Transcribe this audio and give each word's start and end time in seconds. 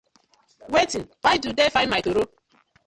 Wetin? 0.67 1.07
Why 1.21 1.37
do 1.37 1.53
dey 1.53 1.69
find 1.69 1.91
my 1.91 2.01
toro? 2.01 2.25